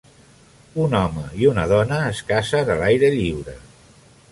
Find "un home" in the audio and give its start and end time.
0.83-1.25